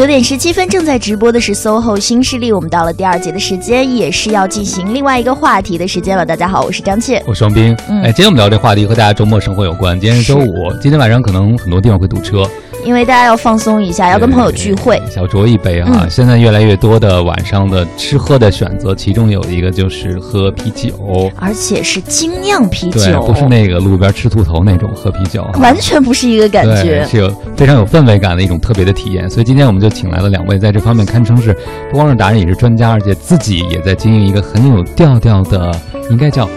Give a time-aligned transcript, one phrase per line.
[0.00, 6.24] 九点十七分正在直播的是 SOHO 新势力，我们到了第二节的时间，也是要进行另外一个话题的时间了。
[6.24, 7.76] 大家好，我是张倩，我是王斌。
[8.02, 10.00] 哎，今天我们聊这话题和大家周末生活有关。
[10.00, 12.48] 今天是周五， 今天晚上可能很多地方会堵车。
[12.84, 16.06] 因为大家要放松一下，要跟朋友聚会，小酌一杯哈。
[16.08, 29.28] 现在越来越多的晚上的吃喝的选择，其中有一个就是喝啤酒，而且是精酿啤酒，不是那个路边吃兔头那种喝啤酒，完全不是一个感觉，是有非常有氛围感的一种特别的体验。
[29.28, 31.52] 所以今天我们就请来了两位在这方面堪称是
[31.90, 35.70] 不光是达人，也是专家，而且自己也在经营一个很有调调的，
[36.10, 36.48] 应该叫。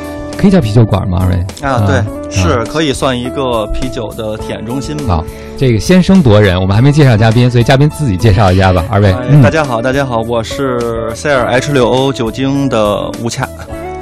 [0.43, 1.19] 可以叫啤酒馆吗？
[1.21, 5.15] 二位啊，对，是可以算一个啤酒的体验中心吧。
[5.15, 5.25] 好，
[5.57, 8.83] 这个先声夺人，我们还没介绍嘉宾，所以嘉宾自己介绍一下吧。
[8.91, 13.47] 二位，大家好，大家好，我是 C 二 H 六 O 酒精的吴恰。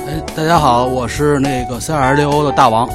[0.08, 2.90] 哎，大家好，我是那个 C 二 H 六 O 的大王。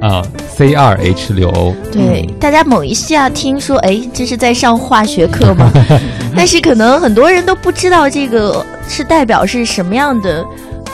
[0.00, 1.74] 啊，C 二 H 六 O。
[1.90, 5.68] 对，大家某一下听说，哎，这是在上化学课吗？
[6.36, 10.44] 但是可能很多人都不知道这个是代表是什么样的。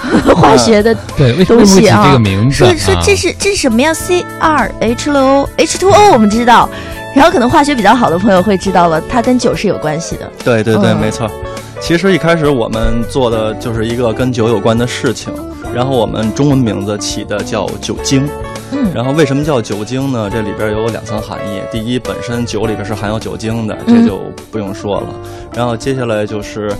[0.34, 2.56] 化学的对，为什么起这个名字？
[2.56, 6.68] 说说这是这是什么呀？C 二 H 六 O H two O 我们知道，
[7.14, 10.30] 然后可能化学比较好的朋友会知道了，它跟酒是有关系的。
[10.44, 11.30] 对对对，没错。
[11.80, 15.32] 其实一开始我们做的就是一个跟酒有关的事情，
[15.74, 18.28] 然后我们中文名字起的叫酒精。
[18.72, 20.28] 嗯，然后为什么叫酒精呢？
[20.30, 21.60] 这里边有两层含义。
[21.70, 25.06] 第一，本身酒里边是含有酒精的，这就不用说了。
[25.54, 26.70] 然后接下来就是，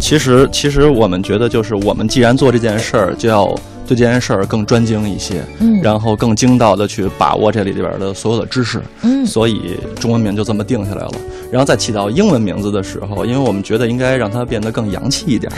[0.00, 3.46] 其实其实我们觉得就是，我们既然做这件事儿，就要
[3.86, 11.12] 对这件事儿更专精一些，嗯，然后更精到的去把握这里边的所有的知识，嗯，所以中文名就这么定下来了。
[11.50, 15.52] 然后再起到英文名字的时候，因为我们觉得应该让它变得更洋气一点。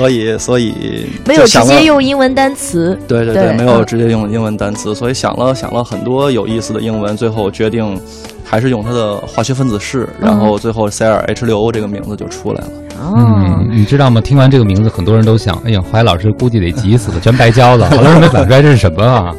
[0.00, 0.72] 所以，所以
[1.26, 2.98] 没有直接用英文单词。
[3.06, 8.00] 对对对，没有直接用英文单词，所以想了想了很多有意思的英文，最后决定
[8.42, 12.70] 还是用它的化学分子式，然后最后 C 二 H 六 O 这个名字就出来了。
[13.02, 14.20] 嗯，你知道吗？
[14.20, 17.88] 听完这个名字，很多人都想，哎呀，怀老师估计得急死了，全白交了。
[17.90, 19.34] 好多人没反出来这是什么啊？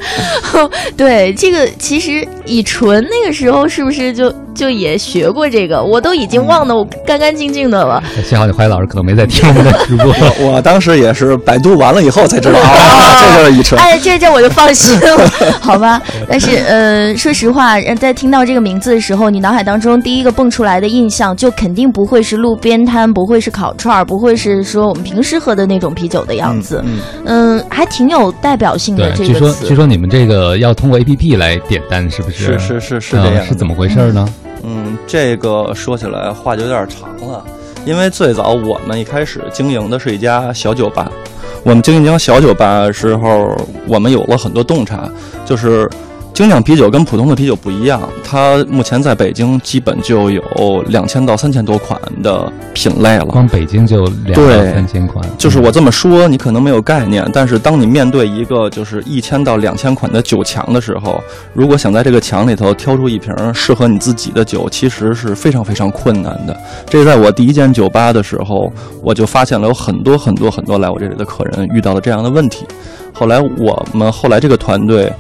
[0.98, 4.34] 对，这个其实乙醇那个时候是不是就？
[4.54, 8.04] 就也学过这个，我都已经忘得我干干净净的了。
[8.22, 10.14] 幸好你怀疑老师可能没在听我们的直播，
[10.46, 12.76] 我当时也是百度完了以后才知道啊，
[13.22, 13.80] 这就是乙醇。
[13.80, 16.00] 哎，这这我就放心了，好吧？
[16.28, 26.84] 但是呃，说实话，在听到这个名字的时候，你脑海当中第一个蹦出来的印象，就肯定不会是路边摊，不会是烤串儿，不会是说我们平时喝的那种啤酒的样子。
[27.26, 29.12] 嗯，还挺有代表性的。
[29.12, 32.58] 这个据说据说你们这个要通过 A P P 来点单，是不是？
[32.58, 34.28] 是是是是这样，是怎么回事呢？
[34.64, 37.44] 嗯，这个说起来话就有点长了，
[37.86, 41.12] 因为最早我们一开始经营的是一家小酒吧，
[41.64, 43.56] 我们经营小酒吧的时候，
[43.88, 45.10] 我们有了很多洞察，
[45.46, 45.90] 就是。
[46.34, 53.26] 精酿啤酒跟普通的啤酒不一样，它目前在北京基本就有两千到三千多款的品类了。
[53.26, 55.24] 光北京就两到三千款。
[55.38, 61.22] 就是我这么说，你可能没有概念，但是当你面对一个就是一千到两千款的酒墙的时候，
[61.54, 66.58] 如果想在这个墙里头挑出一瓶适合你自己的酒，其实是非常非常困难的。
[66.88, 68.72] 这在我第一间酒吧的时候，
[69.04, 72.66] 我就发现了有很多很多很多来我这里的客人遇到了这样的问题。
[73.14, 75.12] 后来我们后来这个团队。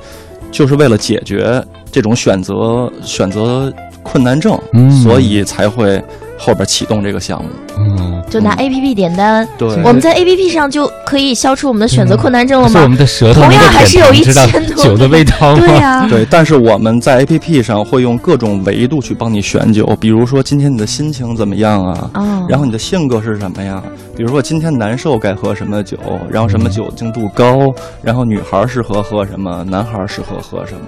[0.52, 3.74] 就是为了解决这种选择选择
[4.04, 4.60] 困难症，
[5.04, 6.04] 所以才会。
[6.44, 12.80] 后边启动这个项目，嗯，就拿 A P P 点单，对，我们在 A P P 上就可以消除我们的选择困难症了吗？
[12.80, 16.26] 是我们的舌头，同样还是有一千多酒的味道，对呀， 对。
[16.32, 22.10] 但是我们在 A P P 上会用各种维度去帮你选酒，比如说今天你的心情怎么样啊？
[22.16, 23.82] 哦，然后你的性格是什么呀？
[24.18, 25.98] 比如说今天难受该喝什么酒，
[26.30, 27.72] 然后什么酒精度高，
[28.02, 30.82] 然后女孩适合喝什么，男孩适合喝什么，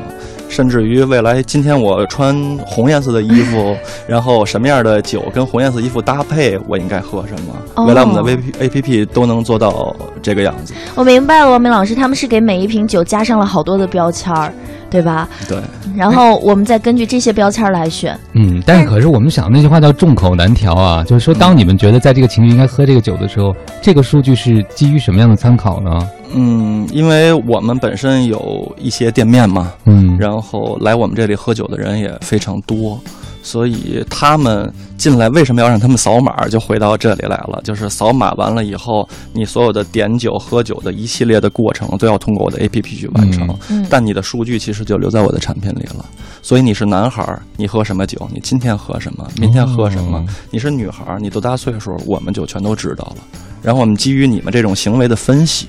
[0.49, 2.35] 甚至于未来今天我穿
[2.65, 3.75] 红颜色的衣服，
[4.07, 7.85] 然后什么样的酒跟红颜色衣服搭配，我应该喝什么？
[7.85, 10.73] 原来我们的 V P A P P 都能做到这个样子。
[10.95, 14.53] 我明白了，王明老师，他们是给每一瓶酒加上了好多的标签儿，
[14.89, 15.27] 对吧？
[15.47, 15.57] 对。
[15.95, 18.19] 然后我们再根据这些标签来选。
[18.33, 26.09] 嗯，但是可是我们想那句话叫众口难调啊，就是说，当你们觉得在这个情绪应该喝这个酒的时候，这个数据是基于什么样的参考呢？
[26.35, 32.99] 嗯，因为我们本身有一些店面嘛，嗯，然后来我们这里喝酒的人也非常多。
[33.43, 36.47] 所以他们进来为什么要让他们扫码？
[36.47, 37.61] 就回到这里来了。
[37.63, 43.55] 就是扫码完了以后，你所有的点酒、喝酒的一系列的过程都要通过我的 APP 去完成。
[43.89, 46.05] 但你的数据其实就留在我的产品里了。
[46.41, 48.29] 所以你是男孩，你喝什么酒？
[48.33, 49.27] 你今天喝什么？
[49.37, 50.25] 明天喝什么？
[50.49, 52.01] 你是女孩，你多大岁数？
[52.05, 53.17] 我们就全都知道了。
[53.61, 55.67] 然后我们基于你们这种行为的分析，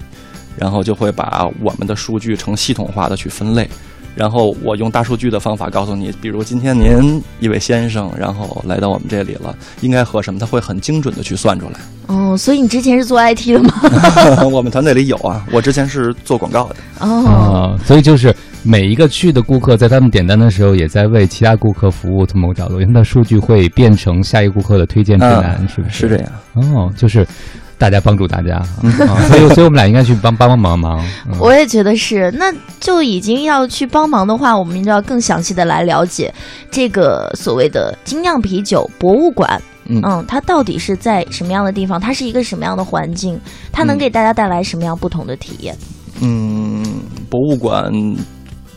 [0.56, 3.68] 然后就会把我们的数据成系统化的去分类。
[4.14, 11.80] 然后我用大数据的方法告诉你，比如今天您一位先生，然后来到我们这里了，应该喝什么，他会很精准的去算出来。
[12.06, 13.72] 哦，所以你之前是做 IT 的吗？
[14.52, 16.76] 我们团队里有啊，我之前是做广告的。
[17.00, 22.26] 哦，啊，所以就是每一个去的顾客，在他们点单的时候，也在为其他顾客服务。
[22.26, 26.26] 从某个角度，因为它数据会变成下一个顾客的推荐指南，嗯是不是是这样。
[26.52, 27.26] 哦，就是
[27.78, 31.04] 大家帮助大家，啊、 所以所以我们俩应该去帮帮帮忙忙。
[31.26, 32.52] 嗯我也觉得是，那
[32.84, 36.30] 就已经要去帮忙的话，我们就要更详细的来了解
[36.70, 39.58] 这个所谓的精酿啤酒博物馆。
[39.86, 41.98] 嗯嗯，它到底是在什么样的地方？
[41.98, 43.40] 它是一个什么样的环境？
[43.72, 45.74] 它能嗯给大家带来什么样不同的体验？
[46.20, 46.84] 嗯，
[47.30, 47.90] 博物馆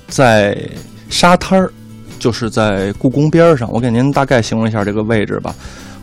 [0.07, 0.57] 在
[1.09, 1.69] 沙滩儿，
[2.17, 3.69] 就是在故宫边儿上。
[3.73, 5.53] 我给您大概形容一下这个位置吧。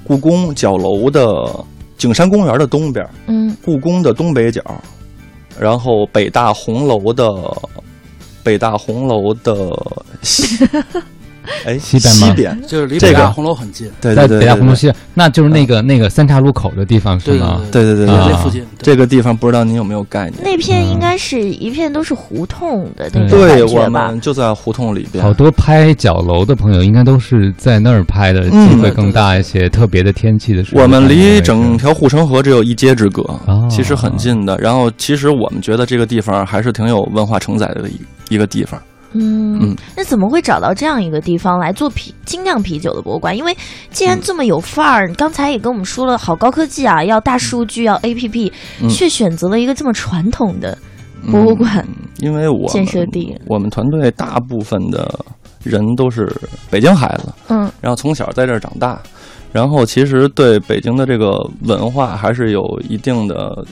[0.06, 1.24] 故宫角楼的
[1.96, 4.62] 景山公园的东边儿，嗯故宫的东北角，
[5.58, 7.24] 然后北大红楼的
[8.44, 9.54] 北大红楼的，
[11.66, 13.86] 哎 西边吗西边，就是离这个北大红楼很近。
[14.00, 17.60] 在对对对，北大红楼西，那就是那个那个三岔路口的地方是吗？
[17.70, 18.64] 对对对那附近。
[18.78, 20.42] 这个地方不知道您有没有概念？
[20.42, 24.08] 那片应该是一片都是胡同的那种对感我觉吧？
[24.08, 25.22] 们就在胡同里边。
[25.24, 29.68] 好多拍角楼的朋友应该都是在那儿拍的，嗯机会更大一些。
[29.68, 34.56] 特别的天气的时候，我们离整整条护城河只有一街之隔，哦其实很近的。
[34.58, 38.80] 然后，其实我们觉得这个地方还是挺有文化承载的一一个地方。
[39.14, 43.36] 嗯嗯，那怎么会找到这样一个地方来做啤精酿啤酒的博物馆？
[43.36, 43.56] 因为
[43.90, 48.52] 既然这么有范儿，你刚才也跟我们说了，好高科技啊，要大数据，要 APP，、
[48.82, 50.76] 嗯却选择了一个这么传统的
[51.30, 51.84] 博物馆。
[51.88, 55.18] 嗯因为我建设地我们团队大部分的
[55.62, 56.32] 人都是
[56.70, 59.00] 北京孩子，嗯然后从小在这儿长大，
[59.52, 63.64] 然后其实对北京的这个文化还是有一定的。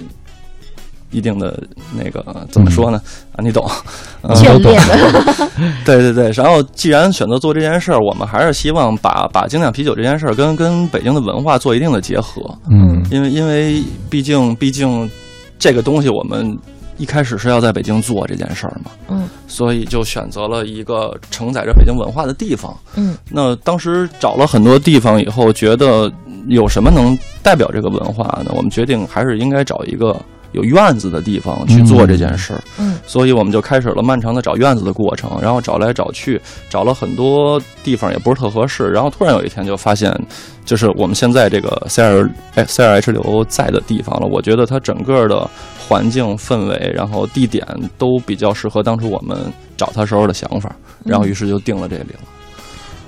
[1.13, 1.63] 一定的
[1.97, 3.01] 那个怎么说呢？
[3.37, 3.65] 啊，你懂。
[4.23, 4.81] 嗯眷恋
[5.13, 5.51] 的，
[5.85, 15.11] 对对对，然后既然选择做这件事儿，我们还是希望把把精酿啤酒这件事儿跟跟北京的文化做一定的结合，嗯因为因为毕竟毕竟
[15.59, 16.57] 这个东西我们
[16.99, 22.73] 一开始是要在北京做这件事儿嘛，嗯所以就选择了一个承载着北京文化的地方。
[22.95, 26.09] 嗯那当时找了很多地方以后，觉得
[26.47, 28.53] 有什么能代表这个文化呢？
[28.55, 30.17] 我们决定还是应该找一个
[30.53, 32.63] 有院子的地方去做这件事儿。
[32.79, 36.41] 嗯所以我们就开始了漫长的找院子的过程，然后找来找去，
[36.71, 40.17] 找了很多地方也不是特合适，然后突然有一天就发现，
[40.65, 44.29] 就是我们现在这个 C 二哎 C 二 H 流在的地方了。
[44.29, 47.67] 我觉得它整个的环境氛围，然后地点
[47.99, 49.37] 都比较适合当初我们
[49.77, 50.75] 找它时候的想法，
[51.05, 52.21] 然后于是就定了这里了。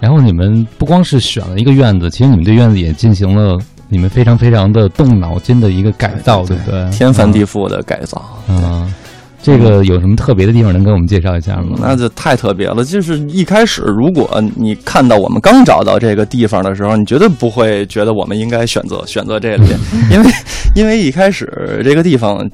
[0.01, 3.57] 然后你们不光是选了一个院子，其实你们对院子也进行了
[3.95, 6.91] 你们非常非常的动脑筋的一个改造，对不对？
[6.91, 8.21] 天翻地覆的改造。
[8.49, 8.61] 嗯。
[8.65, 8.95] 嗯，
[9.41, 11.79] 这个有什么特别的地方能给我们介绍一下吗？
[11.81, 12.83] 那就太特别了。
[12.83, 19.67] 就是一开始，如果你看到我们刚找到这个地方的时候，你绝对不会觉得我们应该选择选择这里，
[20.11, 20.31] 因为
[20.75, 22.51] 因为一开始这个地方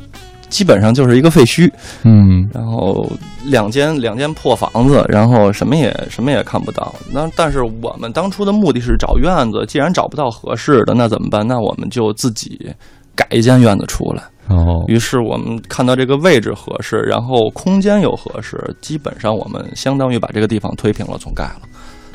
[0.50, 1.70] 基本上就是一个废墟，
[2.02, 3.08] 嗯然后
[3.44, 6.94] 两间两间破房子，然后什么也什么也看不到。
[7.11, 11.47] 那但是我们当初的目的是找院子，既然找不到合适的，那怎么办？
[11.47, 12.70] 那我们就自己
[13.14, 14.23] 改一间院子出来。
[14.49, 21.61] 哦于是我们看到这个位置合适，然后空间又合适，基本上我们相当于把这个地方推平了，重盖了。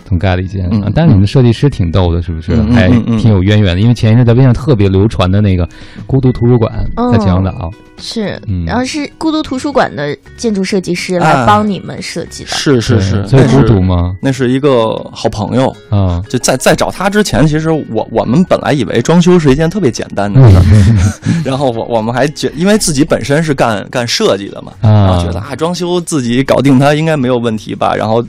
[0.07, 2.53] 总盖了一间嗯啊，但是你们的设计师挺逗的，是不是？
[2.53, 5.67] 嗯嗯还嗯嗯挺有渊源的，因为前一阵在微信上特别流传的那个
[6.05, 12.49] 孤独图书馆哦在秦皇岛，是，嗯然后是孤独图书馆的建筑设计师来啊帮你们设计的。
[12.49, 14.15] 是是是，对所以孤独吗？
[14.21, 15.75] 那是一个好朋友。
[15.89, 20.61] 啊，就在在找他之前，其实我我们本来以为装修是一件特别简单的事儿，
[21.43, 28.23] 然后我我们还觉，因为自己本身是干干设计的嘛，然后啊觉得啊装修自己搞定它应该没有问题吧，然后。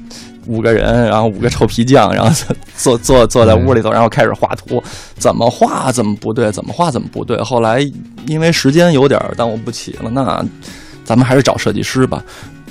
[0.47, 2.31] 五个人，然后五个臭皮匠，然后
[2.77, 4.83] 坐 坐坐在屋里头，然后开始画图，
[5.19, 7.37] 怎么画怎么不对，怎么画怎么不对。
[7.43, 7.81] 后来
[8.27, 10.45] 因为时间有点耽误不起了，那
[11.05, 12.23] 咱们还是找设计师吧。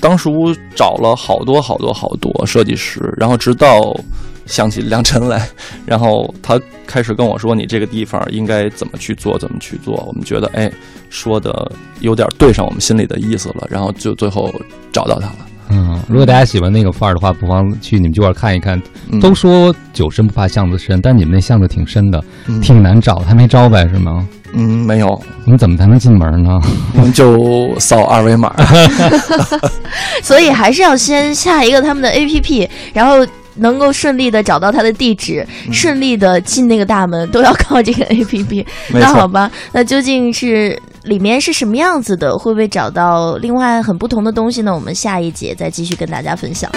[0.01, 0.29] 当时
[0.75, 3.97] 找了好多好多好多设计师，然后直到
[4.45, 5.49] 想起梁晨来，
[5.85, 10.71] 然后他开始跟我说：“你这个地方应该怎么去做，怎么去做。”我们觉得，哎，
[11.09, 14.53] 说的有点对上我们心里的意思了，然后就最后
[14.91, 15.37] 找到他了。
[15.69, 18.81] 嗯，如果大家喜欢那个范儿的话，不妨去你们这块儿看一看。
[19.11, 24.27] 嗯都说酒深不怕巷子深，但你们那巷子挺深的，嗯挺难找，还没招牌是吗？
[24.53, 26.59] 嗯，没有，你们怎么才能进门呢？
[26.95, 28.53] 我们就扫二维码。
[30.23, 38.65] 所以还是要先下一个他们的 APP，然后能够顺利的找到他的地址，嗯顺利的进那个大门，都要靠这个 APP。
[38.93, 42.37] 那好吧，那究竟是里面是什么样子的？
[42.37, 44.73] 会不会找到另外很不同的东西呢？
[44.73, 46.69] 我们下一节再继续跟大家分享。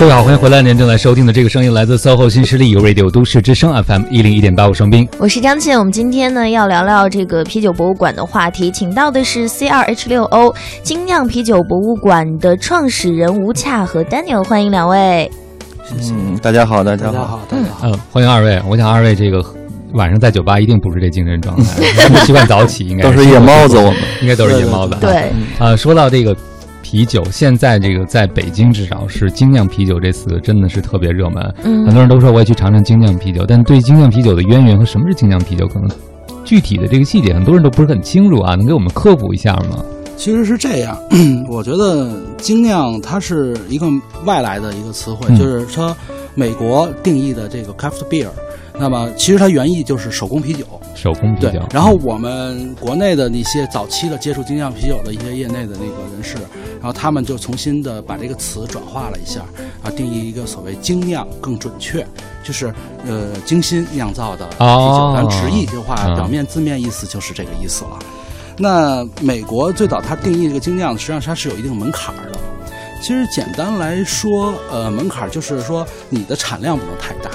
[0.00, 0.60] 各位好，欢迎回来！
[0.60, 5.08] 您正在收听的这个声音来自 SOHO 新势力有 Radio 都市之声 FM 一零一点八，我双冰。
[5.18, 15.30] 我是张倩，我们今天呢要聊聊这个啤酒博物馆的话题，请到的是 CRH 六 O 精酿啤酒博物馆的创始人吴恰和 Daniel，欢迎两位。
[15.92, 17.90] 嗯，大家好，大家好，大家好，大家好。
[17.90, 18.60] 嗯，欢迎二位。
[18.66, 19.44] 我想二位这个
[19.92, 24.96] 晚上在酒吧一定不是这精神状态， 不习惯早起，应该都是夜猫子，我们应该都是夜猫子。
[25.00, 26.34] 对，啊，说到这个
[26.82, 35.90] 啤酒，现在这个在北京至少是精酿啤酒这词真的是特别热门，嗯很多人都说我也去尝尝精酿啤酒，但对精酿啤酒的渊源和什么是精酿啤酒，可能
[36.44, 39.84] 具体的这个细节很多人都不是很清楚啊，能给我们科普一下吗？
[40.16, 40.96] 其实是这样，
[41.50, 43.86] 我觉得精酿它是一个
[44.24, 45.94] 外来的一个词汇，嗯就是说
[46.34, 48.28] 美国定义的这个 craft beer，
[48.78, 50.64] 那么其实它原意就是手工啤酒。
[50.94, 56.36] 手工啤对酒，，然后我们国内的那些早期的接触精酿啤酒的一些业内的那个人士，
[56.80, 59.40] 然后他们就重新的把这个词转化了一下，
[59.82, 62.06] 啊，定义一个所谓精酿更准确，
[62.44, 62.72] 就是
[63.04, 64.64] 呃精心酿造的啤酒。
[64.64, 67.98] 哦咱直译的话，嗯表面字面意思就是这个意思了。
[68.56, 72.38] 那美国最早它定义这个精酿，实际上它是有一定门槛儿的。
[73.02, 77.30] 其实简单来说，呃，门槛儿就是说你的产量不能太大，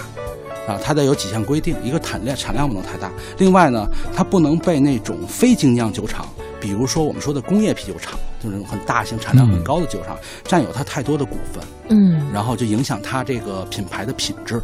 [0.71, 3.85] 啊，它得有几项规定，一个产量产量不能太大，另外呢，
[4.15, 6.25] 它不能被那种非精酿酒厂，
[6.59, 14.61] 比如说我们说的工业啤酒厂，就是那种很大型、产量很高的酒厂，占有它太多的股份，嗯然后就影响它这个品牌的品质。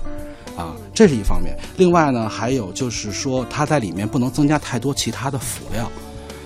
[0.58, 1.54] 啊，这是一方面。
[1.76, 5.92] 另外呢，还有就是说，它在里面不能增加太多其他的辅料。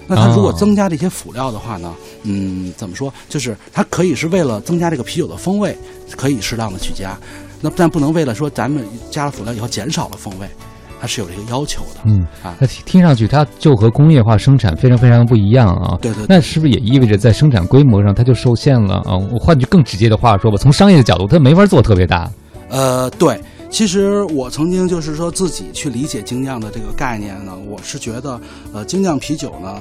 [0.10, 3.14] 那它如果哦增加这些辅料的话呢，嗯，怎么说？
[3.30, 5.78] 就是它可以是为了增加这个啤酒的风味，
[6.18, 7.16] 可以适当的去加，
[7.62, 10.50] 那但不能为了说咱们加了辅料以后减少了风味，
[11.00, 12.02] 它是有这个要求的。
[12.06, 15.98] 嗯啊，那听听上去它就和工业化生产非常非常不一样啊。
[16.02, 19.16] 对对对那是不是也意味着在生产规模上它就受限了啊？
[19.32, 22.30] 我换句更直接的话说吧，从商业的角度，它没法做特别大。
[22.70, 23.40] 呃，对，
[23.72, 28.40] 其实我曾经就是说自己去理解精酿的这个概念呢，我是觉得，
[28.74, 29.80] 呃，精酿啤酒呢，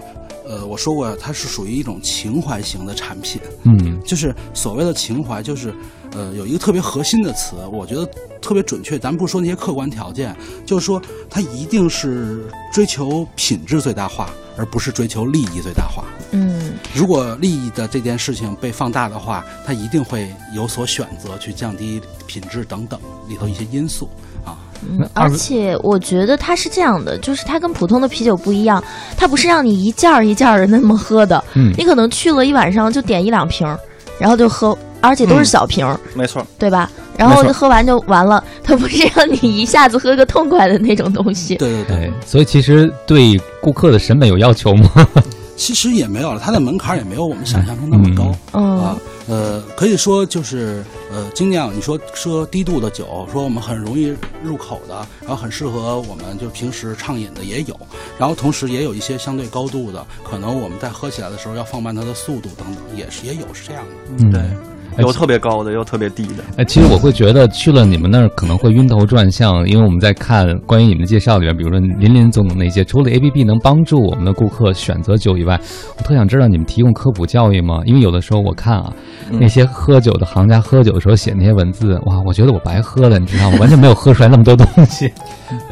[0.49, 5.75] 呃，我说过它是属于一种情怀型的产品，嗯就是所谓的情怀，就是
[6.13, 8.09] 呃有一个特别核心的词，我觉得
[8.41, 8.99] 特别准确。
[8.99, 16.05] 咱不说那些客观条件，就是说它一定是追求品质最大化，而不是追求利益最大化。
[16.31, 24.09] 嗯如果利益的这件事情被放大的话，它一定会有所选择去降低品质等等里头一些因素
[24.45, 24.57] 啊。
[24.83, 28.83] 嗯，而且我觉得它是这样的，就是它跟普通的啤酒不一样，
[29.17, 33.79] 它不是让你一件儿一件儿的那么喝的，嗯你可能去了一晚上就点一两瓶儿，
[34.19, 36.47] 然后就喝，而且都是嗯小瓶儿，没错。
[36.59, 36.91] 对吧？
[37.17, 41.57] 然后就喝完就完了，它不是让你一下子喝个痛快的那种东西。
[41.57, 44.89] 对对对，所以其实对顾客的审美有要求吗？
[45.57, 48.33] 其实也没有了，它的门槛也没有我们想象中那么高。
[48.53, 48.97] 嗯啊，
[49.29, 50.83] 呃，可以说就是
[51.13, 57.79] 呃，精酿，你说说低度的酒，说我们很容易入口的，然后很适合我们就平时畅饮的也有，
[58.19, 63.91] 然后同时也有一些相对高度的，可能我们在喝起来的时候要放慢它的速度等等，也是也有是这样的。
[64.25, 64.57] 嗯对，哎
[64.99, 66.45] 有特别高的，有特别低的。
[66.57, 75.61] 哎，其实我会觉得去了你们那儿可能会晕头转向，因为我们在看关于你们的介绍里面，比如说林林总总那些，除了 A P P 能帮助我们的顾客选择酒以外，
[75.97, 77.81] 我特想知道你们提供科普教育吗？
[77.87, 78.93] 因为有的时候我看啊，
[79.31, 83.59] 嗯那些喝酒的行家喝酒的时候写那些文字，哇，我觉得我白喝了，你知道吗？
[83.61, 85.13] 完全没有喝出来那么多东西。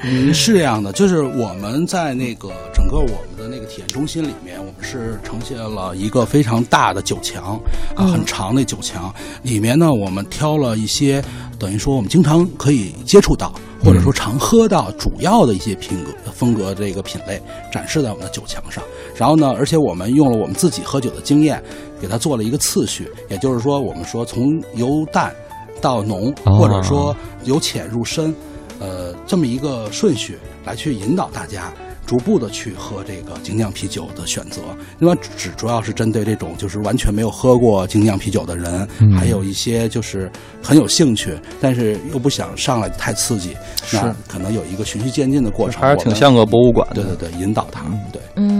[0.08, 7.60] 嗯，是这样的，就是我们在那个整个我们的那个体验中心里面，我们是呈现了一个非常大的酒墙，
[7.96, 9.12] 啊，嗯很长的酒墙。
[9.42, 11.20] 里面呢，我们挑了一些
[11.58, 18.80] 等于说我们经常可以接触到，或者说常喝到主要的一些品格风格这个品类，展示在我们的酒墙上。
[19.16, 21.60] 然后呢，而且我们用了我们自己喝酒的经验，
[22.00, 25.34] 给它做了一个次序，也就是说，我们说从由淡
[25.80, 28.32] 到浓，哦或者说由浅入深。
[28.78, 31.72] 呃，这么一个顺序来去引导大家
[32.04, 34.62] 逐步的去喝这个精酿啤酒的选择。
[34.98, 40.30] 那么只主要是针对这种就是完全没有喝过精酿啤酒的人，嗯还有一些就是
[40.62, 43.56] 很有兴趣，但是又不想上来太刺激，
[43.92, 47.02] 那是可能有一个循序渐进的过程，还是挺像个博物馆的。
[47.02, 48.22] 对对对，引导他，对。
[48.36, 48.55] 嗯嗯，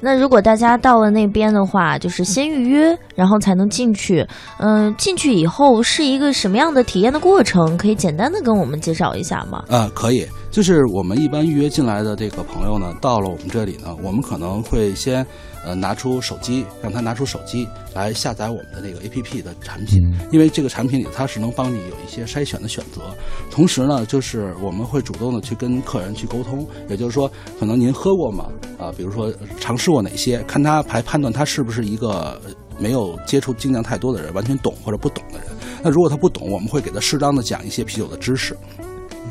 [0.00, 4.26] 那如果大家到了那边的话，就是先预约，然后才能进去。
[4.58, 7.76] 嗯、进去以后是一个什么样的体验的过程？
[7.76, 9.64] 可以简单的跟我们介绍一下吗？
[9.68, 15.24] 呃，可以，就是我们一般预约进来的这个朋友呢，到了我们这里呢，我们可能会先
[15.64, 23.02] 呃拿出手机，让他拿出手机来下载我们的那个 APP 的产品，嗯因为这个产品里它是能帮你有一些筛选的选择。
[23.50, 28.48] 同时呢，就是我们会主动的去跟客人去沟通，也就是说，可能您喝过吗？
[28.78, 35.48] 啊、比如说呃尝试过哪些，看他还判断他是不是一个呃没有接触精酿太多的人，完全懂或者不懂的人。
[35.82, 38.56] 那如果他不懂，我们会给他适当的讲一些啤酒的知识。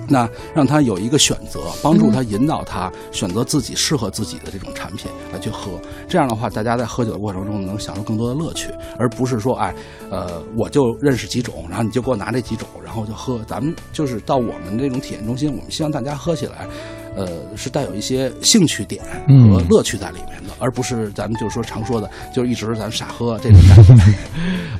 [0.07, 5.71] 那让他有一个选择，帮助他引导他选择自己适合自己的这种产品来去喝。
[6.07, 9.73] 这样的话，大家在喝酒的过程中能享受更多的乐趣，而不是说，哎，
[10.09, 13.39] 呃，我就认识几种，然后你就给我拿这几种，然后就喝。
[13.47, 16.67] 咱们就是到我们这种体验中心，我们希望大家喝起来，
[17.15, 24.13] 呃，是带有一些兴趣点嗯和乐趣在里面的，而不是咱们就是说常说的，就是一直咱们傻喝这种感觉。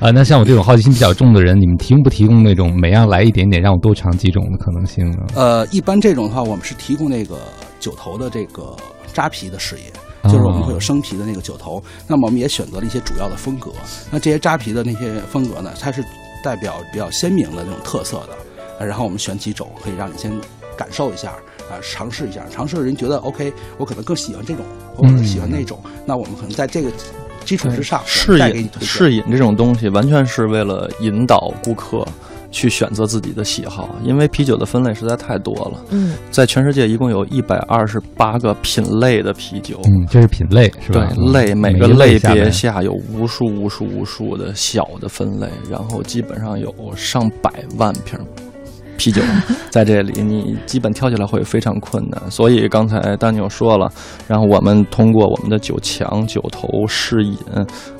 [0.00, 5.18] 啊，那像我这种好奇心比较重的人，你们提供不提供那种每样来一点点，让我多尝几种的可能性呢？
[5.34, 7.38] 呃，一般这种的话，我们是提供那个
[7.78, 8.74] 酒头的这个
[9.12, 9.92] 扎啤的事业。
[10.24, 13.72] 就是我们会有生啤的那个酒头，那么我们也选择了一些主要的风格。
[14.08, 16.00] 那这些扎啤的那些风格呢，它是
[16.44, 18.38] 代表比较鲜明的那种特色的。
[18.78, 20.32] 呃然后我们选几种，可以让你先
[20.76, 21.34] 感受一下
[21.72, 22.42] 啊、尝试一下。
[22.50, 24.64] 尝试的人觉得 OK，我可能更喜欢这种，
[24.94, 25.78] 或者喜欢那种。
[26.04, 26.90] 那我们可能在这个
[27.44, 28.82] 基础之上，我试饮推荐。
[28.82, 32.06] 试饮这种东西，完全是为了引导顾客
[32.50, 39.80] 去选择自己的喜好，因为啤酒的分类实在太多了，嗯在全世界一共有一百二十八个品类的啤酒。
[39.84, 41.10] 嗯，这是品类是吧？
[41.14, 48.18] 对类每每个类别下有无数无数无数的小的分类，然后基本上有上百万瓶
[49.02, 49.20] 啤酒
[49.68, 52.30] 在这里，你基本挑起来会非常困难。
[52.30, 53.90] 所以刚才丹尼尔说了，
[54.28, 57.36] 然后我们通过我们的酒墙、酒头、试饮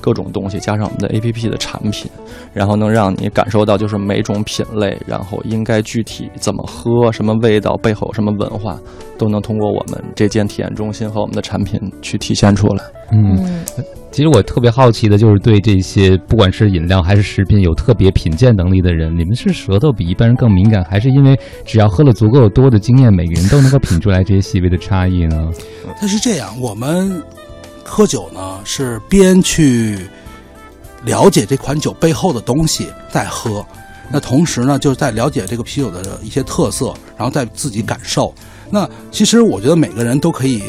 [0.01, 2.09] 各种东西，加上我们的 APP 的产品，
[2.53, 8.79] 然后能让你感受到就是每种品类，然后应该具体怎么喝、什么味道、背后有什么文化，
[9.19, 12.85] 都能通过我们这间体验中心和我们的产品去体现出来。
[13.11, 13.35] 嗯，
[13.77, 25.51] 嗯其实我特别好奇的就是对这些不管是饮料还是食品有特别品鉴能力的人，你们是舌头比一般人更敏感，还是因为只要喝了足够多的经验，每个人都能够品出来这些细微的差异呢？
[25.99, 27.23] 它是这样，我们
[27.85, 29.99] 喝酒呢是边去
[31.05, 33.65] 了解这款酒背后的东西再喝，
[34.11, 38.33] 那同时呢就是在了解这个啤酒的一些特色，然后再自己感受。
[38.71, 40.63] 那其实我觉得每个人都可以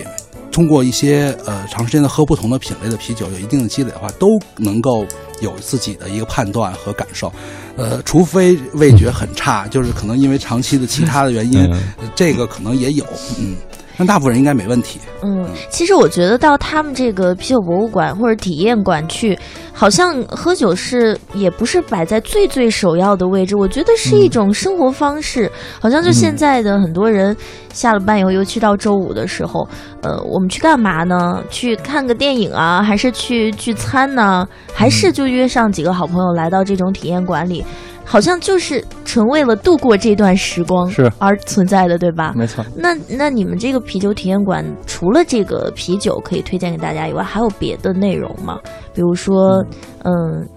[0.53, 5.05] 通过一些呃长时间的喝不同的品类的啤酒，有一定的积累的话，都能够
[5.41, 7.33] 有自己的一个判断和感受。
[7.75, 11.67] 呃，除非味觉很差，就是可能因为长期的其他的原因，
[12.15, 13.03] 这个可能也有，
[13.39, 13.55] 嗯，
[13.97, 14.99] 但大部分人应该没问题。
[15.21, 19.37] 嗯，其实我觉得到他们这个啤酒博物馆或者体验馆去，
[19.71, 23.55] 好像喝酒是也不是摆在最最首要的位置。
[23.55, 27.35] 我觉得是一种生活方式，好像就现在的很多人
[27.71, 29.67] 下了班以后，尤其到周五的时候，
[30.01, 31.43] 呃，我们去干嘛呢？
[31.49, 34.45] 去看个电影啊，还是去聚餐呢？
[34.73, 37.63] 还是就约上几个好朋友来到这种体验馆里？
[38.05, 42.33] 好像就是纯为了度过这段时光是而存在的，对吧？
[42.35, 42.63] 没错。
[42.75, 48.59] 那那你们这个啤酒体验馆除了这个啤酒可以推荐给大家以外，还有别的内容吗？
[48.93, 49.63] 比如说，
[50.03, 50.47] 嗯，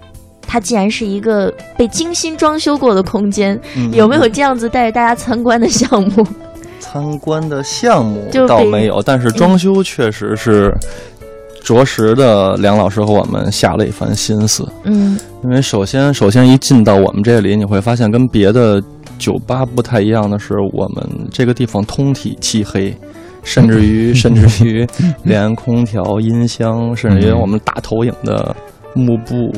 [0.41, 6.27] 它既然是一个被精心装修过的空间，嗯有没有这样子带着大家参观的项目？
[6.79, 10.73] 参观的项目倒没有，但是装修确实是
[11.67, 12.55] 着实的。
[12.57, 18.81] 梁老师和我们下了一番心思，嗯因为首先，首先一进到我们这里，你会发现跟别的
[19.19, 22.95] 酒吧不太一样的是，我们这个地方通体漆黑。
[23.43, 24.85] 甚至于， 甚至于，
[25.23, 28.53] 连空调、音箱，甚至于我们大投影的
[28.93, 29.53] 幕布，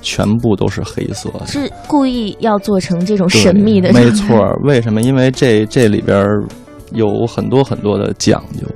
[0.00, 1.46] 全部都是黑色的。
[1.46, 4.58] 是故意要做成这种神秘的，没错儿。
[4.62, 5.02] 为什么？
[5.02, 6.42] 因为这这里边儿
[6.92, 8.66] 有很多很多的讲究。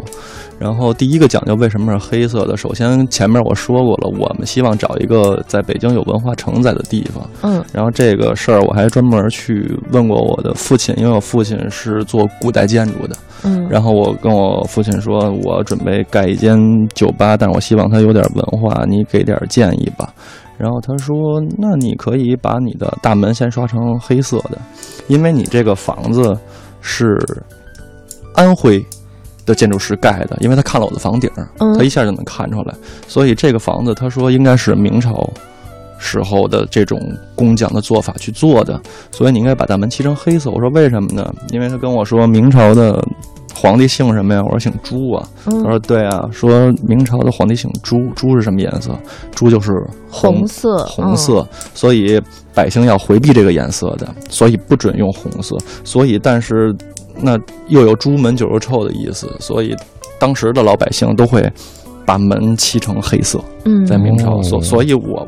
[0.58, 2.56] 然后第一个讲究为什么是黑色的？
[2.56, 7.28] 首先前面我说过了，我们希望找一个在北京有文化承载的地方。
[7.42, 13.16] 嗯然后这个事儿我还专门去问过我的父亲，因为我父亲是做古代建筑的。
[13.44, 20.12] 嗯，然后我跟我父亲说，我准备盖一间酒吧，但是我希望它有点文化，你给点建议吧。
[20.56, 24.58] 然后他说，那你可以把你的大门先刷成黑色的，
[25.06, 26.36] 因为你这个房子
[26.80, 27.16] 是
[28.34, 28.84] 安徽
[29.48, 32.74] 的建筑师盖的，因为他看了我的房顶，嗯他一下就能看出来。
[33.08, 35.28] 所以这个房子，他说应该是明朝
[35.98, 37.00] 时候的这种
[37.34, 38.78] 工匠的做法去做的，
[39.10, 40.50] 所以你应该把大门漆成黑色。
[40.50, 41.32] 我说为什么呢？
[41.50, 43.02] 因为他跟我说明朝的
[43.54, 44.42] 皇帝姓什么呀？
[44.44, 45.26] 我说姓朱啊。
[45.44, 48.96] 他嗯说对啊，说明朝的皇帝姓朱，朱是什么颜色？
[49.34, 49.72] 朱就是
[50.10, 52.20] 红色，红色，所以
[52.54, 55.56] 百姓要回避这个颜色的，所以不准用红色。
[55.84, 56.74] 所以，但是
[57.20, 59.74] 那又有朱门酒肉臭的意思，所以
[60.18, 61.50] 当时的老百姓都会
[62.04, 65.26] 把门漆成黑色，嗯，在明朝，哦所所以我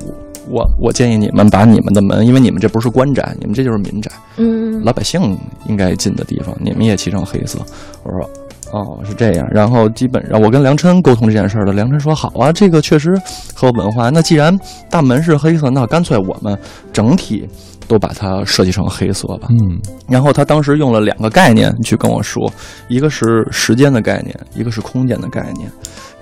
[0.48, 7.58] 我我建议你们把你们的门，因为你们这不是官宅，你们这就是民宅，嗯老百姓应该进的地方，你们也漆成黑色。
[8.02, 8.30] 我说。
[8.72, 9.48] 哦，是这样。
[9.50, 13.20] 然后基本上我跟梁琛沟通这件事儿了，梁琛说好啊，这个确实
[13.52, 14.10] 和文化。
[14.10, 14.56] 那既然
[14.88, 16.56] 大门是黑色，那干脆我们
[16.92, 17.48] 整体
[17.90, 19.48] 都把它设计成黑色吧。
[19.50, 19.76] 嗯
[20.08, 22.48] 然后他当时用了两个概念去跟我说，
[22.86, 25.68] 一个是时间的概念，一个是空间的概念。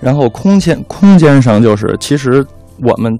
[0.01, 2.43] 然后空间空间上就是，其实
[2.81, 3.15] 我们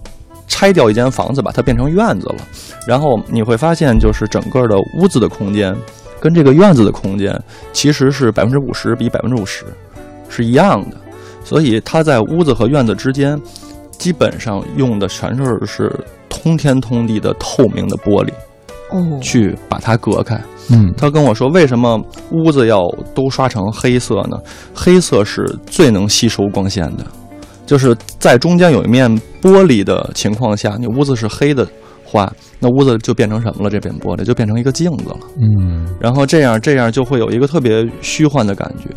[0.47, 2.37] 拆掉一间房子，把它变成院子了，
[2.87, 5.75] 然后你会发现，就是整个的屋子的空间
[6.19, 7.39] 跟这个院子的空间
[7.71, 9.65] 其实是百分之五十比百分之五十
[10.27, 10.97] 是一样的，
[11.43, 13.39] 所以它在屋子和院子之间，
[13.91, 15.99] 基本上用的全是是
[16.29, 18.31] 通天通地的透明的玻璃。
[18.91, 20.39] 哦，去把它隔开。
[20.71, 21.99] 嗯他跟我说，为什么
[22.31, 24.37] 屋子要都刷成黑色呢？
[24.73, 27.05] 黑色是最能吸收光线的，
[27.67, 29.07] 就是在中间有一面
[29.41, 31.67] 玻璃的情况下，你屋子是黑的
[32.03, 33.69] 话，那屋子就变成什么了？
[33.69, 35.17] 这片玻璃就变成一个镜子了。
[35.39, 38.89] 嗯然后这样这样就会有一个特别虚幻的感觉，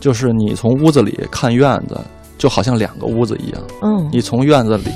[0.00, 1.98] 就是你从屋子里看院子，
[2.38, 3.60] 就好像两个屋子一样。
[3.82, 4.90] 嗯你从院子里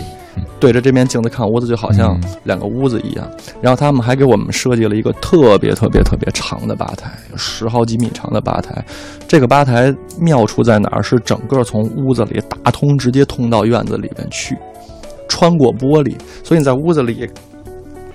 [0.60, 3.28] 对着这面镜子看屋子，就好像嗯两个屋子一样。
[3.60, 8.84] 然后他们还给我们设计了一个特别特别特别长的吧台，有十好几米长的吧台。
[9.26, 11.02] 这个吧台妙处在哪儿？
[11.02, 14.56] 是整个从屋子里打通，直接通到院子里边去，
[15.28, 16.14] 穿过玻璃。
[16.42, 17.28] 所以你在屋子里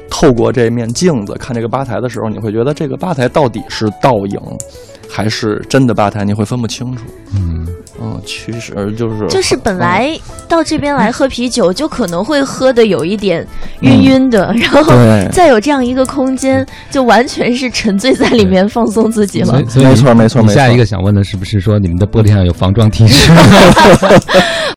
[0.10, 4.40] 透过这面镜子看这个吧台的时候，你会觉得这个吧台到底是倒影
[5.14, 7.04] 还是真的吧台，你会分不清楚。
[7.36, 7.68] 嗯。
[8.02, 9.78] 嗯，其实就是就是本嗯。
[9.78, 13.48] 来到这边来喝啤酒，就可能会喝的有一点
[13.82, 14.92] 晕晕的，然后
[15.32, 19.54] 再有这样一个空间，就完全是沉醉在里面放松自己了。
[19.76, 20.46] 没错没错。
[20.50, 23.32] 下一个想问的是不是说你们的玻璃上有防撞提示？